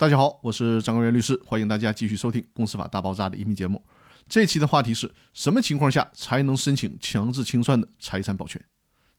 [0.00, 3.84] 大家好，我是张高元律师，欢迎大家继续收听《公司法大爆炸》的音频节目。
[4.30, 8.64] 这期的话题是什么情况下才能申请强制清算的财产保全？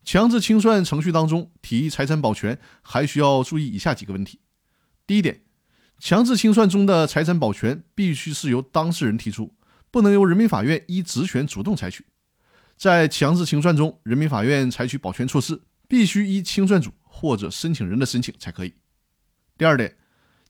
[0.04, 4.40] 强制清算程序当中提财产保全，还需要注意以下几个问题。
[5.06, 5.44] 第一点，
[6.00, 9.54] 强制清算中的财产保全必须是由当事人提出，
[9.92, 12.04] 不能由人民法院依职权主动采取。
[12.76, 18.74] 在强制清算中，人民法院采取保全措施，必须依清算组或者申请人的申请才可以。
[19.56, 19.96] 第二点。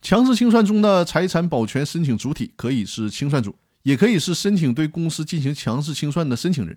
[0.02, 6.76] 强制清算中的财产保全申请主体可以是清算组，也可以是申请对公司进行强制清算的申请人。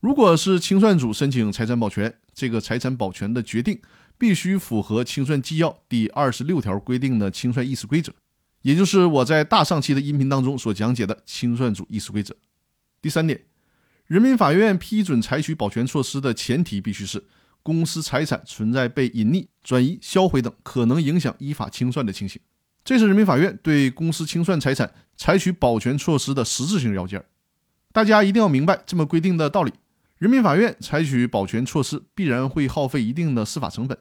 [0.00, 3.80] 如果是清算组申请财产保全，这个财产保全的决定
[4.18, 8.12] 必须符合清算纪要第二十六条规定的清算议事规则，
[8.60, 12.36] 也就是我在大上期的音频当中所讲解的清算组议事规则。
[13.00, 13.40] 第三点，
[14.06, 17.24] 人民法院批准采取保全措施的前提必须是。
[17.64, 22.40] 公司财产存在被隐匿、转移、销毁等可能影响依法清算的情形，
[22.84, 27.24] 这是人民法院对公司清算财产采取保全措施的实质性要件。
[27.90, 29.72] 大家一定要明白这么规定的道理。
[30.18, 33.98] 人民法院采取保全措施必然会耗费一定的司法成本，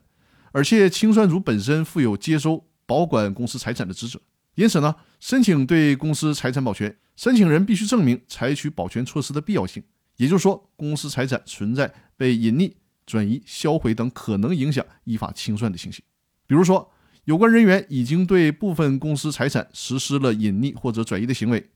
[0.51, 4.19] 而且清算组本身负有接收、保管公司财产的职责。
[4.55, 9.81] 因此呢，申请对公司财产保全，申请人必须证明采取保全措施的必要性，
[10.17, 12.73] 也就是说，公司财产存在被隐匿。
[13.05, 16.03] 转移、销毁等可能影响依法清算的情形，
[16.47, 16.91] 比如说，
[17.25, 21.69] 有关人员已经对部分公司财产实施了隐匿或者转移的行为，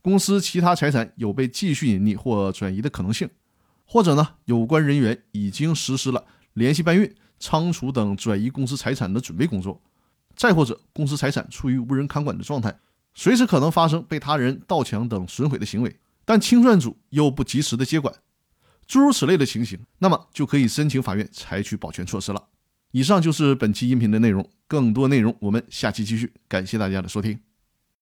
[0.00, 3.28] 公司其他财产有被继续隐匿或转移的可能性，
[3.84, 9.80] 或者呢，有关人员已经实施了联系搬运、仓储等转移公司财产的准备工作，
[10.36, 12.78] 再或者公司财产处于无人看管的状态，
[13.14, 18.14] 随时可能发生被他人盗抢等损毁的行为，但清算组又不及时的接管。
[18.86, 22.48] 诸如此类的情形，那么就可以申请法院采取保全措施了。
[22.90, 26.32] 以上就是本期音频的内容，更多内容我们下期继续。
[26.48, 27.51] 感谢大家的收听。